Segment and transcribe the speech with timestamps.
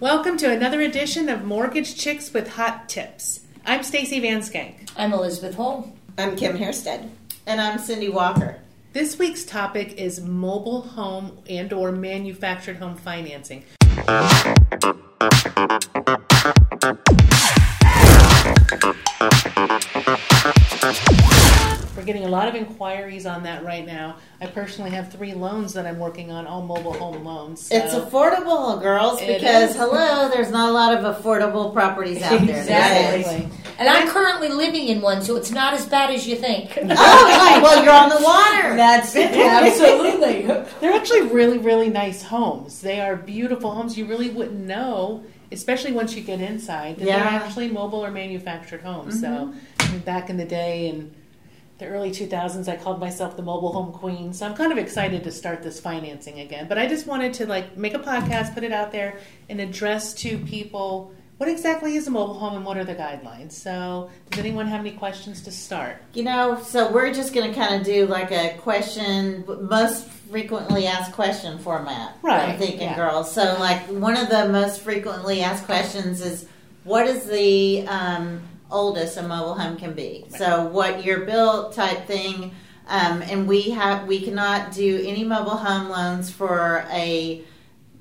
[0.00, 3.40] Welcome to another edition of Mortgage Chicks with Hot Tips.
[3.66, 4.88] I'm Stacy Van Skank.
[4.96, 5.92] I'm Elizabeth Hole.
[6.16, 7.10] I'm Kim Hairstead.
[7.46, 8.60] And I'm Cindy Walker.
[8.94, 13.62] This week's topic is mobile home and or manufactured home financing.
[22.12, 24.16] Getting a lot of inquiries on that right now.
[24.40, 27.66] I personally have three loans that I'm working on, all mobile home loans.
[27.68, 29.76] so- It's affordable, girls, It because is.
[29.76, 32.58] hello, there's not a lot of affordable properties out there.
[32.62, 33.22] Exactly.
[33.22, 33.48] today.
[33.78, 36.76] And I'm currently living in one, so it's not as bad as you think.
[36.82, 37.60] Oh, right.
[37.62, 38.74] Well, you're on the water.
[38.76, 39.14] That's
[39.64, 40.42] absolutely.
[40.80, 42.80] They're actually really, really nice homes.
[42.80, 43.96] They are beautiful homes.
[43.96, 47.20] You really wouldn't know, especially once you get inside, that Yeah.
[47.20, 47.34] Mm-hmm.
[47.34, 49.20] they're actually mobile or manufactured homes.
[49.20, 51.14] So, I mean, back in the day in
[51.80, 54.32] the early 2000s, I called myself the mobile home queen.
[54.32, 56.68] So I'm kind of excited to start this financing again.
[56.68, 60.14] But I just wanted to like make a podcast, put it out there, and address
[60.14, 63.52] to people what exactly is a mobile home and what are the guidelines.
[63.52, 65.96] So, does anyone have any questions to start?
[66.12, 70.86] You know, so we're just going to kind of do like a question, most frequently
[70.86, 72.14] asked question format.
[72.20, 72.94] Right, I'm thinking, yeah.
[72.94, 73.32] girls.
[73.32, 76.46] So, like, one of the most frequently asked questions is
[76.84, 80.26] what is the um, oldest a mobile home can be?
[80.36, 82.54] So, what year built type thing.
[82.88, 87.44] Um, and we have we cannot do any mobile home loans for a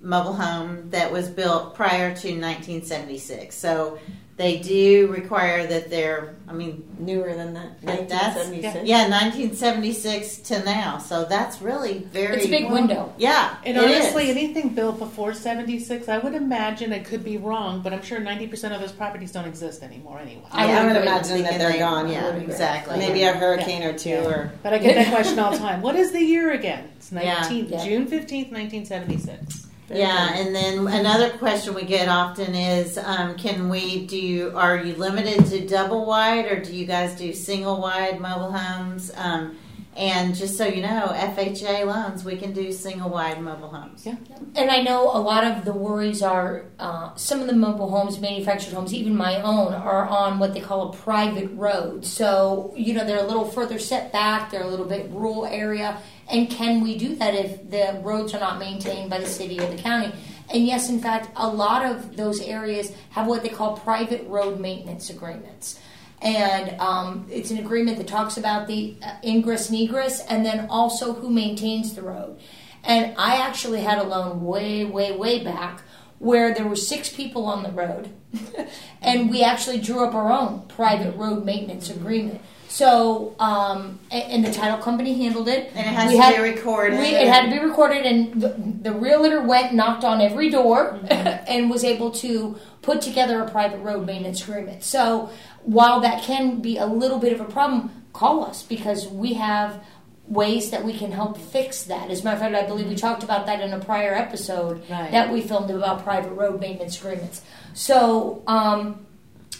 [0.02, 3.56] mobile home that was built prior to 1976.
[3.56, 4.00] So
[4.40, 7.82] they do require that they're, I mean, Newer than that.
[7.82, 8.88] that's 1976.
[8.88, 10.98] yeah, 1976 to now.
[10.98, 12.38] So that's really very.
[12.38, 13.14] It's a big window.
[13.18, 14.38] Yeah, And it honestly, is.
[14.38, 18.74] anything built before 76, I would imagine it could be wrong, but I'm sure 90%
[18.74, 20.44] of those properties don't exist anymore anyway.
[20.52, 21.02] I I, would agree.
[21.10, 22.08] imagine that they're gone.
[22.08, 22.98] they- yeah, yeah, exactly.
[22.98, 25.82] Maybe a hurricane or two, or But I get that question all the time.
[25.82, 26.88] What is the year again?
[26.98, 27.84] It's 19, Yeah.
[27.84, 29.68] June 15th, 1976.
[29.92, 34.52] Yeah, and then another question we get often is, um, can we do?
[34.56, 39.12] Are you limited to double wide, or do you guys do single wide mobile homes?
[39.16, 39.58] Um,
[40.00, 44.06] and just so you know, FHA loans, we can do single wide mobile homes.
[44.06, 44.16] Yeah.
[44.56, 48.18] And I know a lot of the worries are uh, some of the mobile homes,
[48.20, 52.06] manufactured homes, even my own, are on what they call a private road.
[52.06, 55.98] So, you know, they're a little further set back, they're a little bit rural area.
[56.30, 59.68] And can we do that if the roads are not maintained by the city or
[59.68, 60.14] the county?
[60.54, 64.60] And yes, in fact, a lot of those areas have what they call private road
[64.60, 65.80] maintenance agreements.
[66.22, 70.68] And um, it's an agreement that talks about the uh, ingress and egress and then
[70.70, 72.40] also who maintains the road.
[72.84, 75.82] And I actually had a loan way, way, way back
[76.20, 78.10] where there were six people on the road,
[79.02, 82.42] and we actually drew up our own private road maintenance agreement.
[82.72, 85.72] So, um, and, the title company handled it.
[85.74, 87.00] And it has We to had- be recorded.
[87.00, 88.50] we, it had to be recorded, and the,
[88.90, 93.80] the realtor went, knocked on every door, and was able to put together a private
[93.80, 94.84] road maintenance agreement.
[94.84, 95.32] So,
[95.64, 99.84] while that can be a little bit of a problem, call us because we have
[100.28, 102.12] ways that we can help fix that.
[102.12, 104.88] As a matter of fact, I believe we talked about that in a prior episode
[104.88, 105.10] Right.
[105.12, 107.42] that we filmed about private road maintenance agreements.
[107.74, 109.08] So, um,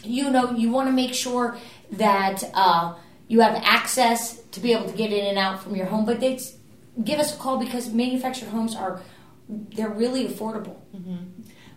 [0.02, 1.58] you know, you want to make sure
[1.92, 2.94] that uh,
[3.28, 6.04] you have access to be able to get in and out from your home.
[6.04, 6.56] But it's,
[7.02, 9.00] give us a call because manufactured homes are
[9.48, 10.76] they're really affordable.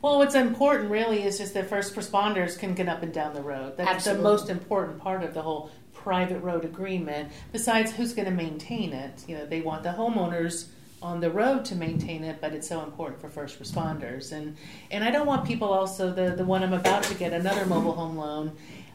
[0.02, 3.42] Well, what's important really is just that first responders can get up and down the
[3.42, 3.78] road.
[3.78, 4.24] That's Absolutely.
[4.24, 7.32] the most important part of the whole private road agreement.
[7.52, 9.24] Besides, who's going to maintain it?
[9.28, 10.68] You know, they want the homeowners
[11.04, 14.32] on the road to maintain it, but it's so important for first responders.
[14.32, 14.56] And
[14.90, 17.92] and I don't want people also the the one I'm about to get another mobile
[17.94, 18.54] home loan.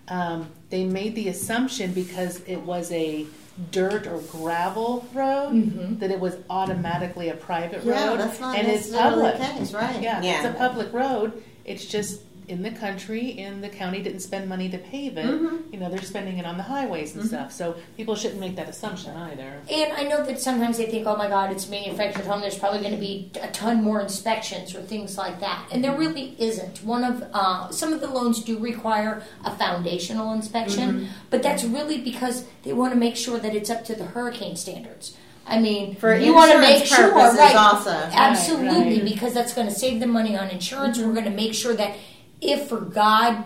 [0.08, 3.26] Um, they made the assumption because it was a
[3.70, 8.66] dirt or gravel road that it was automatically a private Yeah, road, that's not and
[8.68, 9.38] it's necessarily public.
[9.52, 10.00] the case, right?
[10.02, 10.36] Yeah, Yeah.
[10.36, 11.42] it's a public road.
[11.66, 15.26] It's just in the country, and the county didn't spend money to pave it.
[15.26, 15.72] Mm-hmm.
[15.72, 17.52] You know, they're spending it on the highways and stuff.
[17.52, 19.60] So people shouldn't make that assumption either.
[19.70, 22.40] And I know that sometimes they think, oh my God, it's a manufactured home.
[22.40, 25.96] There's probably going to be a ton more inspections or things like that, and there
[25.96, 26.82] really isn't.
[26.82, 32.00] One of uh, some of the loans do require a foundational inspection, but that's really
[32.00, 35.16] because they want to make sure that it's up to the hurricane standards.
[35.48, 37.56] I mean, For you want to insurance make sure, purposes right?
[37.56, 37.90] also.
[37.90, 39.04] Absolutely, right.
[39.04, 40.98] because that's going to save them money on insurance.
[40.98, 41.96] We're going to make sure that
[42.40, 43.44] if, for God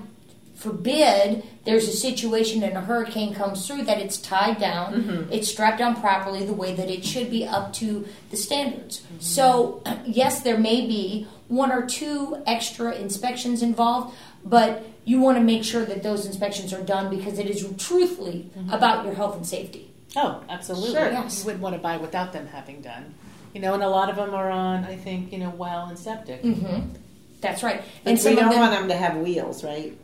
[0.55, 5.33] forbid, there's a situation and a hurricane comes through, that it's tied down, mm-hmm.
[5.33, 9.00] it's strapped down properly the way that it should be up to the standards.
[9.00, 9.21] Mm-hmm.
[9.21, 15.45] So, yes, there may be one or two extra inspections involved, but you want to
[15.45, 18.71] make sure that those inspections are done because it is truthfully mm-hmm.
[18.71, 19.91] about your health and safety.
[20.15, 20.93] Oh, absolutely.
[20.93, 21.11] Sure.
[21.11, 21.41] Yes.
[21.41, 23.15] You wouldn't want to buy without them having done.
[23.55, 25.99] You know, and a lot of them are on, I think, you know, well and
[25.99, 26.43] septic.
[26.43, 26.95] Mm-hmm.
[27.43, 27.83] That's right.
[28.05, 28.61] But And we some don't them.
[28.61, 29.99] want them to have wheels, right?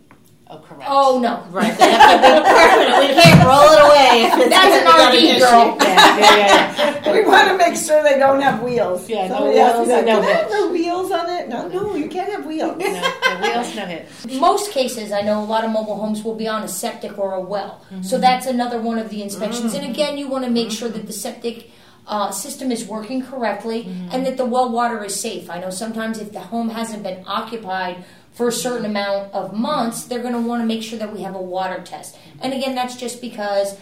[0.50, 0.84] Oh, correct.
[0.88, 2.98] Oh no, Right, they have to be permanent.
[3.00, 4.48] We can't roll it away.
[4.48, 5.38] That's an RV issue.
[5.40, 5.76] girl.
[5.78, 7.12] Yeah, yeah, yeah.
[7.12, 9.06] we want to make sure they don't have wheels.
[9.10, 11.48] Yeah, no Somebody else wheels like, no "Can I have the wheels on it?
[11.50, 12.78] No, no, you can't have wheels.
[12.78, 14.40] No, no wheels, no hit.
[14.40, 17.34] most cases, I know a lot of mobile homes will be on a septic or
[17.34, 17.84] a well.
[17.90, 18.22] So mm-hmm.
[18.22, 19.74] that's another one of the inspections.
[19.74, 19.82] Mm.
[19.82, 20.76] And again, you want to make mm-hmm.
[20.76, 21.70] sure that the septic
[22.08, 24.08] uh, system is working correctly mm-hmm.
[24.12, 25.48] and that the well water is safe.
[25.50, 30.04] I know sometimes if the home hasn't been occupied for a certain amount of months,
[30.04, 32.16] they're going to want to make sure that we have a water test.
[32.16, 32.38] Mm-hmm.
[32.42, 33.76] And again, that's just because.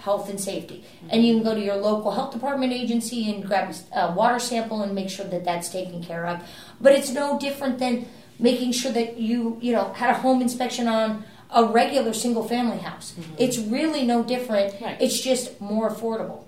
[0.00, 3.74] Health and safety, and you can go to your local health department agency and grab
[3.96, 6.42] a water sample and make sure that that's taken care of.
[6.78, 8.06] But it's no different than
[8.38, 11.24] making sure that you you know had a home inspection on
[11.54, 13.12] a regular single family house.
[13.12, 13.34] Mm-hmm.
[13.38, 14.80] It's really no different.
[14.80, 15.00] Right.
[15.00, 16.44] It's just more affordable.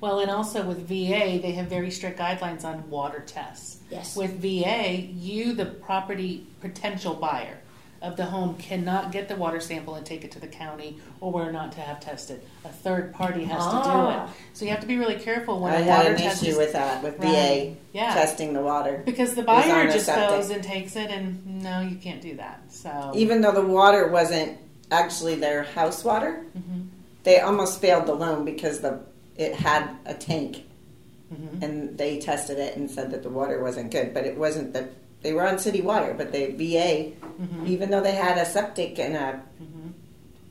[0.00, 3.78] Well, and also with VA, they have very strict guidelines on water tests.
[3.90, 4.16] Yes.
[4.16, 7.58] With VA, you, the property potential buyer
[8.00, 11.32] of the home, cannot get the water sample and take it to the county or
[11.32, 12.40] where not to have tested.
[12.64, 14.26] A third party has to do Ah.
[14.26, 14.30] it.
[14.52, 16.58] So you have to be really careful when I a had an test issue is
[16.58, 17.28] with that with Right.
[17.72, 18.14] VA Yeah.
[18.14, 19.02] testing the water.
[19.04, 20.28] because the buyer just septic.
[20.28, 22.60] goes and takes it, and no, you can't do that.
[22.68, 24.58] So Even though the water wasn't
[24.92, 26.82] actually their house water, Mm-hmm.
[27.24, 29.00] they almost failed the loan because the
[29.38, 30.64] it had a tank,
[31.32, 31.62] Mhm.
[31.62, 34.12] and they tested it and said that the water wasn't good.
[34.12, 34.88] But it wasn't the
[35.20, 37.66] they were on city water, but the VA, Mhm.
[37.66, 39.92] even though they had a septic and a, Mhm.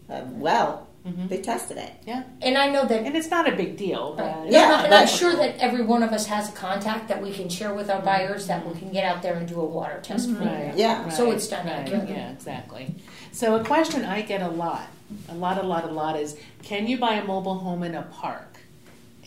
[0.10, 1.30] a well, Mhm.
[1.30, 1.92] they tested it.
[2.06, 3.04] yeah, And I know that.
[3.06, 4.13] and it's not a big deal.
[4.18, 4.51] But Right.
[4.51, 7.07] Yeah, and, I- and but- I'm sure that every one of us has a contact
[7.07, 9.57] that we can share with our buyers that we can get out there and do
[9.62, 10.48] a water test for Right.
[10.72, 10.74] them.
[10.75, 11.07] Yeah.
[11.10, 11.88] So it's done right.
[12.10, 12.94] Yeah, exactly.
[13.31, 14.88] So a question I get a lot,
[15.30, 18.01] a lot, a lot, a lot is, can you buy a mobile home in a
[18.01, 18.47] park?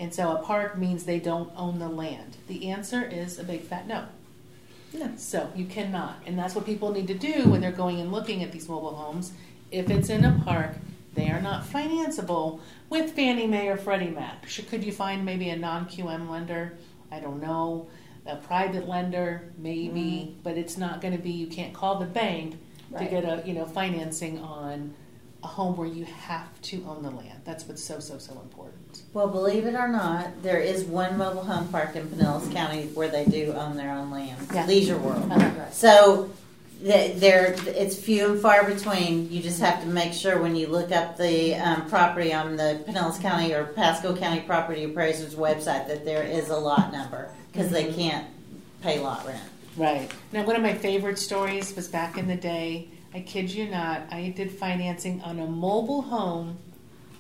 [0.01, 2.39] And so a park means they don't own the land.
[2.49, 4.07] The answer is a big fat no.
[4.95, 5.13] No.
[5.17, 8.43] So you cannot, and that's what people need to do when they're going and looking
[8.43, 9.33] at these mobile homes.
[9.71, 10.75] If it's in a park,
[11.15, 14.47] they are not financeable with Fannie Mae or Freddie Mac.
[14.69, 16.79] Could you find maybe a non-QM lender?
[17.13, 17.87] I don't know.
[18.27, 20.41] A private lender, maybe, mm-hmm.
[20.43, 21.31] but it's not going to be.
[21.31, 22.57] You can't call the bank
[22.99, 24.95] to get a you know financing on
[25.43, 27.41] a home where you have to own the land.
[27.45, 29.03] That's what's so so so important.
[29.13, 33.09] Well, believe it or not, there is one mobile home park in Pinellas County where
[33.09, 34.49] they do own their own land.
[34.53, 34.67] Yeah.
[34.67, 35.31] Leisure World.
[35.31, 35.71] Uh-huh.
[35.71, 36.31] So
[36.83, 39.31] there, it's few and far between.
[39.31, 42.83] You just have to make sure when you look up the um, property on the
[42.87, 47.71] Pinellas County or Pasco County Property Appraiser's website that there is a lot number because
[47.71, 48.27] they can't
[48.83, 49.43] pay lot rent.
[49.77, 50.11] Right.
[50.33, 52.89] Now, one of my favorite stories was back in the day.
[53.13, 56.59] I kid you not, I did financing on a mobile home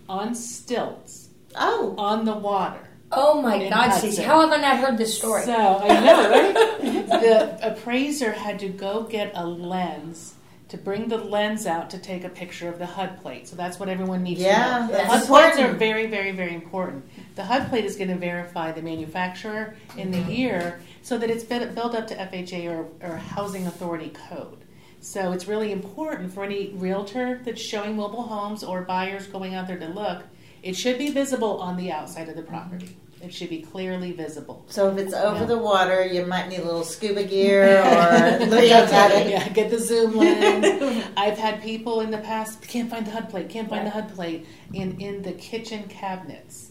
[0.08, 2.86] on stilts Oh, on the water.
[3.12, 4.12] Oh my God, Hudson.
[4.12, 5.42] Stacey, how have I not heard this story?
[5.42, 6.30] So I know,
[6.78, 7.06] right?
[7.06, 10.34] the appraiser had to go get a lens
[10.68, 13.48] to bring the lens out to take a picture of the HUD plate.
[13.48, 14.92] So that's what everyone needs Yeah, to know.
[14.92, 17.04] that's HUD plates are very, very, very important.
[17.34, 20.30] The HUD plate is going to verify the manufacturer in the mm-hmm.
[20.30, 24.58] year so that it's built up to FHA or, or Housing Authority code.
[25.00, 29.66] So it's really important for any realtor that's showing mobile homes or buyers going out
[29.66, 30.24] there to look.
[30.62, 32.96] It should be visible on the outside of the property.
[33.22, 34.64] It should be clearly visible.
[34.68, 35.44] so if it's over Yeah.
[35.46, 39.28] the water, you might need a little scuba gear or look at it.
[39.30, 41.04] yeah, get the zoom lens.
[41.18, 44.14] I've had people in the past can't find the HUD plate, can't find the HUD
[44.14, 46.69] plate, in in the kitchen cabinets.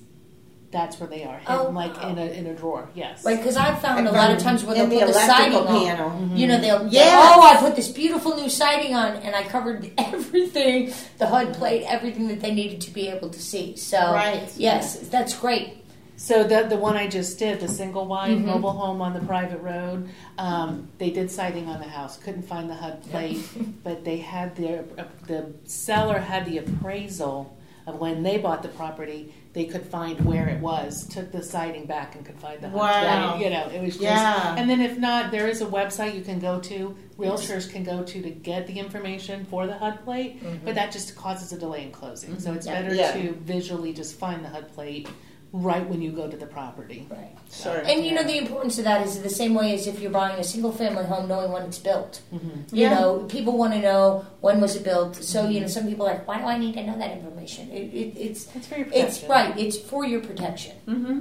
[0.71, 2.09] That's where they are, hidden Oh, like wow.
[2.09, 2.89] in a in a drawer.
[2.93, 3.25] Yes.
[3.25, 5.53] Right, because I've found a lot of times where they'll in the put the siding
[5.53, 5.85] electrical on.
[6.27, 6.37] panel.
[6.37, 7.33] You know, they'll, yeah.
[7.35, 11.85] oh, I put this beautiful new siding on, and I covered everything, the HUD plate,
[11.87, 13.75] everything that they needed to be able to see.
[13.77, 14.47] So, Right.
[14.57, 15.77] yes, that's great.
[16.17, 18.43] So the the one I just did, the single wide Mhm.
[18.45, 22.17] mobile home on the private road, um, they did siding on the house.
[22.17, 23.39] Couldn't find the HUD plate,
[23.83, 27.55] but they had their uh, the seller had the appraisal
[27.89, 29.33] of when they bought the property.
[29.51, 31.07] They could find where it was.
[31.07, 33.31] Took the siding back and could find the HUD Wow.
[33.31, 33.43] plate.
[33.43, 34.03] You know, it was just.
[34.03, 34.55] Yeah.
[34.55, 36.95] And then if not, there is a website you can go to.
[37.17, 40.73] Realtors can go to to get the information for the HUD plate, but mm-hmm.
[40.75, 42.39] that just causes a delay in closing.
[42.39, 42.81] So it's Yeah.
[42.81, 43.11] better Yeah.
[43.13, 45.09] to visually just find the HUD plate
[45.51, 47.07] right when you go to the property.
[47.09, 47.35] Right.
[47.51, 47.77] Sure.
[47.77, 50.39] And you know the importance of that is the same way as if you're buying
[50.39, 52.21] a single family home, knowing when it's built.
[52.31, 52.71] Mhm.
[52.71, 52.93] You Yeah.
[52.93, 55.15] know, people want to know when was it built.
[55.15, 57.69] So you know, some people are like, why do I need to know that information?
[57.71, 59.07] It, it, it's It's for your protection.
[59.07, 59.57] it's right.
[59.59, 60.75] It's for your protection.
[60.87, 61.19] Mm-hmm.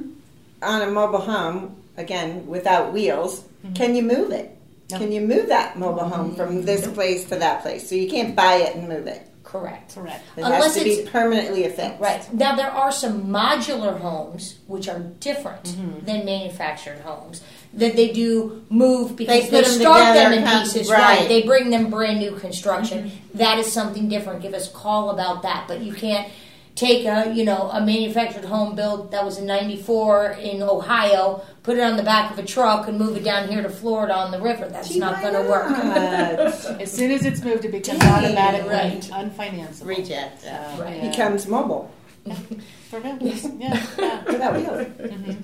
[0.63, 3.73] On a mobile home, again without wheels, Mm-hmm.
[3.75, 4.57] can you move it?
[4.91, 4.99] No.
[4.99, 7.89] Can you move that mobile home from this place to that place?
[7.89, 9.23] So you can't buy it and move it.
[9.49, 9.95] Correct.
[9.95, 10.23] Correct.
[10.37, 11.99] It Unless has to be permanently affixed.
[12.01, 12.33] Right.
[12.35, 16.05] Now, there are some modular homes which are different Mm-hmm.
[16.05, 20.45] than manufactured homes that they do move because put they, them start them together, in
[20.45, 20.91] come- pieces.
[20.91, 21.21] right.
[21.21, 21.29] Right.
[21.29, 23.05] They bring them brand new construction.
[23.05, 23.39] Mm-hmm.
[23.39, 24.43] That is something different.
[24.43, 25.65] Give us a call about that.
[25.67, 26.31] But you can't
[26.75, 31.77] take a you know a manufactured home built that was in 94 in ohio put
[31.77, 34.31] it on the back of a truck and move it down here to florida on
[34.31, 35.71] the river that's Gee, not going to work?
[36.81, 39.03] As soon as it's moved, it becomes Dang, automatically right.
[39.03, 39.85] unfinanceable.
[39.85, 40.41] Reject.
[40.41, 40.49] So,
[40.81, 40.97] Right.
[40.97, 41.11] yeah.
[41.11, 41.93] Becomes mobile
[42.89, 43.45] For rentals.
[43.59, 44.25] Yeah, yeah.
[44.33, 44.87] without wheels.
[44.87, 45.43] Mm-hmm.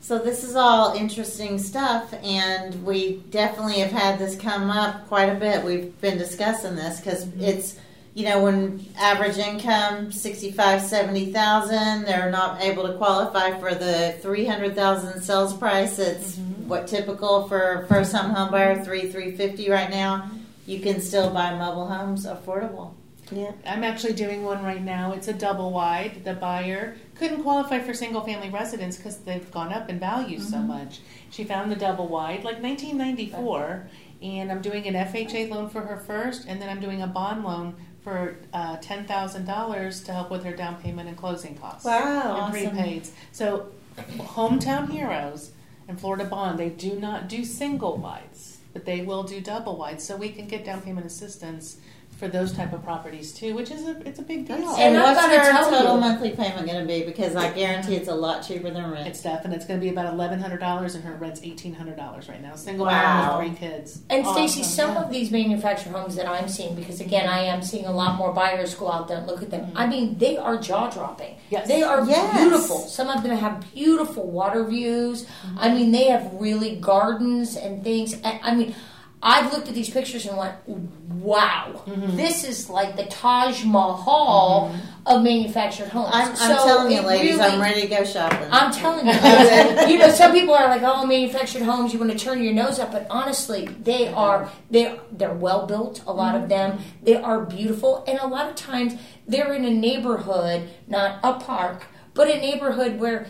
[0.00, 5.26] So this is all interesting stuff, and we definitely have had this come up quite
[5.26, 5.64] a bit.
[5.64, 7.42] We've been discussing this because mm-hmm.
[7.42, 7.76] it's,
[8.18, 15.22] you know, when average income 65, 70,000, they're not able to qualify for the 300,000
[15.22, 16.00] sales price.
[16.00, 16.66] It's mm-hmm.
[16.66, 20.32] what typical for first home home buyer, 3, 350 right now.
[20.66, 22.94] You can still buy mobile homes affordable.
[23.30, 23.52] Yeah.
[23.64, 25.12] I'm actually doing one right now.
[25.12, 26.24] It's a double wide.
[26.24, 30.56] The buyer couldn't qualify for single family residence because they've gone up in value so
[30.56, 30.66] mm-hmm.
[30.66, 31.02] much.
[31.30, 33.88] She found the double wide, like 1994,
[34.22, 37.44] and I'm doing an FHA loan for her first, and then I'm doing a bond
[37.44, 37.76] loan
[38.08, 41.84] for uh, $10,000 to help with her down payment and closing costs.
[41.84, 42.46] Wow.
[42.46, 42.76] And Awesome.
[42.76, 43.10] prepaids.
[43.32, 43.68] So,
[44.16, 45.52] Hometown Heroes
[45.88, 50.04] and Florida Bond, they do not do single wides, but they will do double wides,
[50.04, 51.78] so we can get down payment assistance
[52.18, 54.56] for those type of properties too, which is a it's a big deal.
[54.56, 57.04] And, And I've her total you- monthly payment going to be?
[57.04, 59.06] Because I guarantee it's a lot cheaper than rent.
[59.06, 59.54] It's definite.
[59.54, 62.42] It's going to be about eleven hundred dollars, and her rent's eighteen hundred dollars right
[62.42, 62.56] now.
[62.56, 63.26] Single Wow.
[63.38, 64.02] mom with three kids.
[64.10, 65.02] And Stacey, Awesome, some yeah.
[65.04, 68.32] of these manufactured homes that I'm seeing, because again, I am seeing a lot more
[68.32, 69.66] buyers go out there and look at them.
[69.66, 69.78] Mm-hmm.
[69.78, 71.36] I mean, they are jaw dropping.
[71.50, 71.68] Yes.
[71.68, 72.36] They are Yes.
[72.36, 72.78] beautiful.
[72.80, 75.24] Some of them have beautiful water views.
[75.24, 75.58] Mm-hmm.
[75.60, 78.14] I mean, they have really gardens and things.
[78.14, 78.74] And, I mean,
[79.20, 82.16] I've looked at these pictures and went, wow, mm-hmm.
[82.16, 85.06] this is like the Taj Mahal mm-hmm.
[85.06, 86.10] of manufactured homes.
[86.12, 88.48] I'm, I'm So telling you, ladies, really- I'm ready to go shopping.
[88.52, 89.12] I'm telling you,
[89.92, 92.78] you know, some people are like, "Oh, manufactured homes, you want to turn your nose
[92.78, 94.18] up," but honestly, they mm-hmm.
[94.18, 96.02] are they they're well built.
[96.06, 98.94] A lot of them, they are beautiful, and a lot of times
[99.26, 103.26] they're in a neighborhood, not a park, but a neighborhood where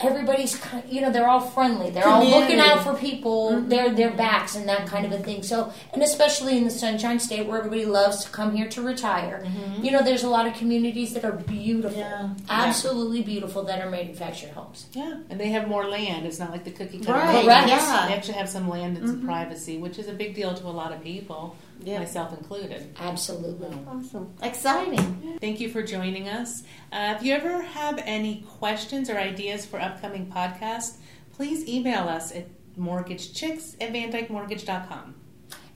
[0.00, 1.90] everybody's kind you know they're all friendly.
[1.90, 3.52] They're all looking out for people.
[3.52, 3.68] Mm-hmm.
[3.68, 5.42] Their their backs and that kind of a thing.
[5.42, 9.42] So and especially in the sunshine state where everybody loves to come here to retire.
[9.44, 9.84] Mm-hmm.
[9.84, 11.98] You know there's a lot of communities that are beautiful.
[11.98, 12.30] Yeah.
[12.48, 14.86] absolutely beautiful that are manufactured homes.
[14.92, 16.26] Yeah, and they have more land.
[16.26, 17.12] It's not like the cookie cutter.
[17.12, 17.68] Right, Correct.
[17.68, 18.06] yeah.
[18.08, 19.26] They actually have some land and some mm-hmm.
[19.26, 21.98] privacy, which is a big deal to a lot of people, Yeah.
[22.00, 22.94] myself included.
[22.98, 24.34] absolutely Awesome.
[24.42, 25.38] Exciting.
[25.40, 26.62] Thank you for joining us.
[26.92, 30.96] Uh, if you ever have any questions or ideas for upcoming podcasts,
[31.32, 32.46] please email us at
[32.78, 35.14] mortgagechicks at vandykemortgage.com.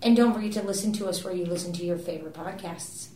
[0.02, 3.08] and don't forget to listen to us where you listen to your favorite podcasts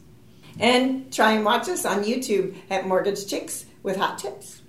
[0.58, 4.62] And try and watch us on YouTube at Mortgage Chicks with hot tips.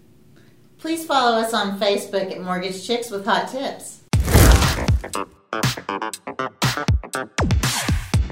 [0.77, 3.99] Please follow us on Facebook at Mortgage Chicks with Hot Tips.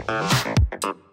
[0.08, 1.07] Thank you.